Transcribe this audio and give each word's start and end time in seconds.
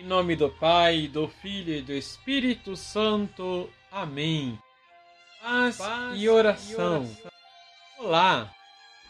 Em 0.00 0.06
nome 0.06 0.34
do 0.34 0.48
Pai, 0.48 1.08
do 1.08 1.28
Filho 1.28 1.74
e 1.74 1.82
do 1.82 1.92
Espírito 1.92 2.74
Santo. 2.74 3.68
Amém. 3.92 4.58
Paz, 5.42 5.76
paz 5.76 6.18
e, 6.18 6.26
oração. 6.26 6.72
e 6.72 7.04
oração. 7.04 7.30
Olá! 7.98 8.54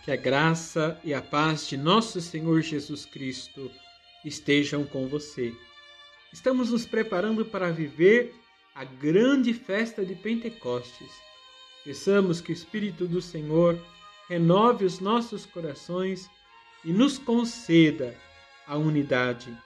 Que 0.05 0.11
a 0.11 0.17
graça 0.17 1.01
e 1.05 1.15
a 1.15 1.23
paz 1.23 1.69
de 1.69 1.77
nosso 1.77 2.21
Senhor 2.21 2.61
Jesus 2.61 3.07
Cristo 3.07 3.71
estejam 4.25 4.85
com 4.85 5.07
você. 5.07 5.55
Estamos 6.33 6.73
nos 6.73 6.85
preparando 6.85 7.45
para 7.45 7.71
viver 7.71 8.35
a 8.75 8.83
grande 8.83 9.55
festa 9.55 10.05
de 10.05 10.17
Pentecostes. 10.17 11.13
Peçamos 11.85 12.41
que 12.41 12.51
o 12.51 12.53
Espírito 12.53 13.07
do 13.07 13.23
Senhor 13.23 13.81
renove 14.29 14.85
os 14.85 14.99
nossos 14.99 15.47
corações 15.47 16.29
e 16.85 16.93
nos 16.93 17.17
conceda 17.17 18.19
a 18.67 18.77
unidade 18.77 19.57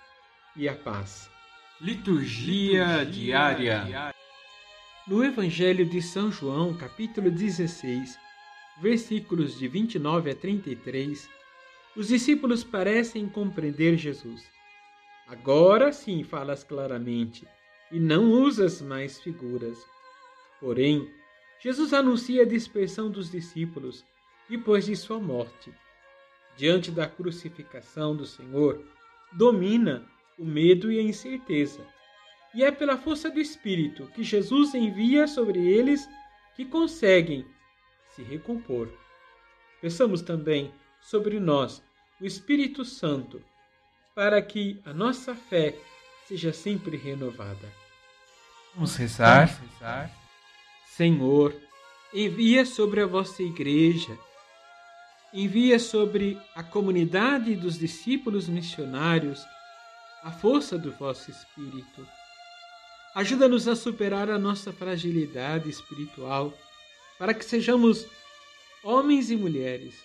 e 0.57 0.69
a 0.69 0.75
paz. 0.75 1.31
Liturgia, 1.81 2.99
Liturgia 2.99 3.05
diária. 3.05 3.85
diária. 3.85 4.15
No 5.07 5.23
Evangelho 5.25 5.85
de 5.85 6.01
São 6.01 6.31
João, 6.31 6.75
capítulo 6.75 7.31
16, 7.31 8.19
versículos 8.81 9.59
de 9.59 9.69
29 9.69 10.31
a 10.31 10.35
33, 10.35 11.29
os 11.97 12.09
discípulos 12.09 12.65
parecem 12.65 13.29
compreender 13.29 13.97
Jesus. 13.97 14.43
Agora 15.27 15.93
sim 15.93 16.23
falas 16.23 16.65
claramente 16.65 17.47
e 17.91 17.99
não 17.99 18.31
usas 18.31 18.81
mais 18.81 19.21
figuras. 19.21 19.79
Porém, 20.61 21.11
Jesus 21.61 21.93
anuncia 21.93 22.43
a 22.43 22.47
dispersão 22.47 23.11
dos 23.11 23.31
discípulos 23.31 24.05
depois 24.49 24.87
de 24.87 24.97
sua 24.97 25.19
morte. 25.19 25.73
Diante 26.57 26.91
da 26.91 27.09
crucificação 27.09 28.15
do 28.15 28.25
Senhor, 28.25 28.85
domina 29.33 30.07
o 30.39 30.45
medo 30.45 30.91
e 30.91 30.99
a 30.99 31.03
incerteza. 31.03 31.87
E 32.55 32.63
é 32.63 32.71
pela 32.71 32.97
força 32.97 33.31
do 33.31 33.41
Espírito 33.41 34.07
que 34.15 34.23
Jesus 34.23 34.75
envia 34.75 35.27
sobre 35.27 35.59
eles 35.59 36.09
que 36.55 36.65
conseguem 36.65 37.45
se 38.15 38.23
recompor. 38.23 38.89
Pensamos 39.81 40.23
também 40.23 40.73
sobre 41.01 41.41
nós, 41.41 41.83
o 42.21 42.25
Espírito 42.25 42.85
Santo, 42.85 43.43
para 44.15 44.41
que 44.41 44.81
a 44.85 44.93
nossa 44.93 45.35
fé 45.35 45.77
seja 46.27 46.53
sempre 46.53 46.97
renovada. 46.97 47.73
Vamos 48.75 48.97
rezar. 48.97 49.47
Vamos 49.47 49.73
rezar. 49.73 50.11
Senhor, 50.87 51.55
envia 52.13 52.65
sobre 52.65 53.01
a 53.01 53.07
vossa 53.07 53.43
igreja, 53.43 54.17
envia 55.33 55.79
sobre 55.81 56.39
a 56.55 56.63
comunidade 56.63 57.57
dos 57.57 57.77
discípulos 57.77 58.49
missionários 58.49 59.45
a 60.25 60.33
força 60.33 60.79
do 60.79 60.91
vosso 60.91 61.31
Espírito. 61.31 62.09
Ajuda-nos 63.15 63.69
a 63.69 63.77
superar 63.77 64.31
a 64.31 64.39
nossa 64.39 64.73
fragilidade 64.73 65.69
espiritual, 65.69 66.57
para 67.19 67.35
que 67.35 67.45
sejamos 67.45 68.07
homens 68.83 69.31
e 69.31 69.37
mulheres 69.37 70.03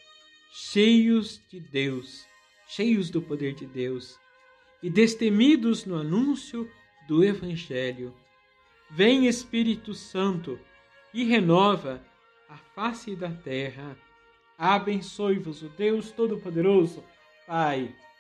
cheios 0.52 1.42
de 1.50 1.61
Deus, 1.61 2.26
cheios 2.67 3.09
do 3.09 3.22
poder 3.22 3.56
de 3.56 3.66
Deus 3.66 4.20
e 4.84 4.89
destemidos 4.89 5.86
no 5.86 5.95
anúncio 5.95 6.70
do 7.08 7.23
Evangelho. 7.23 8.14
Vem 8.92 9.26
Espírito 9.26 9.94
Santo 9.94 10.59
e 11.14 11.23
renova 11.23 12.04
a 12.50 12.58
face 12.58 13.16
da 13.16 13.31
terra. 13.31 13.98
Abençoe-vos 14.58 15.64
o 15.64 15.70
Deus 15.70 16.11
Todo-Poderoso, 16.11 17.02
Pai 17.48 17.95